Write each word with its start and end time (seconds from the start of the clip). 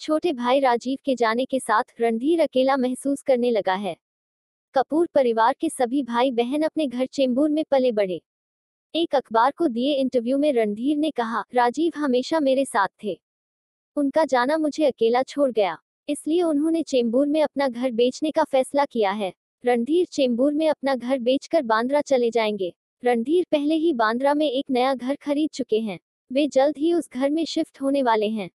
छोटे 0.00 0.32
भाई 0.32 0.60
राजीव 0.60 0.98
के 1.04 1.14
जाने 1.14 1.44
के 1.44 1.60
साथ 1.60 1.82
रणधीर 2.00 2.40
अकेला 2.40 2.76
महसूस 2.76 3.22
करने 3.22 3.50
लगा 3.50 3.74
है। 3.74 3.96
कपूर 4.74 5.08
परिवार 5.14 5.54
के 5.60 5.68
सभी 5.68 6.02
भाई 6.02 6.30
बहन 6.30 6.62
अपने 6.62 6.86
घर 6.86 7.06
चेंबूर 7.06 7.50
में 7.50 7.64
पले 7.70 7.92
बढ़े। 7.92 8.22
एक 8.94 9.14
अखबार 9.14 9.50
को 9.50 9.68
दिए 9.68 9.94
इंटरव्यू 9.94 10.38
में 10.38 10.52
रणधीर 10.52 10.96
ने 10.96 11.10
कहा, 11.10 11.44
राजीव 11.54 11.92
हमेशा 11.96 12.40
मेरे 12.40 12.64
साथ 12.64 12.88
थे। 13.04 13.20
उनका 13.96 14.24
जाना 14.24 14.56
मुझे 14.56 14.84
अकेला 14.84 15.22
छोड़ 15.22 15.50
गया। 15.50 15.78
इसलिए 16.08 16.42
उन्होंने 16.42 16.82
चेंबूर 16.82 17.26
में 17.26 17.42
अपना 17.42 17.68
घर 17.68 17.90
बेचने 17.90 18.30
का 18.30 18.44
फैसला 18.44 18.84
किया 18.84 19.10
है। 19.10 19.32
रणधीर 19.64 20.06
चेंबूर 20.06 20.54
में 20.54 20.68
अपना 20.68 20.94
घर 20.94 21.18
बेचकर 21.18 21.62
बांद्रा 21.62 22.00
चले 22.00 22.30
जाएँगे। 22.30 22.74
रणधीर 23.04 23.46
पहले 23.50 23.74
ही 23.74 23.92
बांद्रा 23.92 24.34
में 24.34 24.50
एक 24.50 24.64
नया 24.70 24.94
घर 24.94 25.14
खरीद 25.14 25.50
चुके 25.50 25.80
हैं। 25.80 25.98
वे 26.32 26.46
जल्द 26.46 26.78
ही 26.78 26.94
उस 26.94 27.10
घर 27.10 27.30
में 27.30 27.44
शिफ्ट 27.44 27.82
होने 27.82 28.02
वाले 28.02 28.28
हैं। 28.28 28.50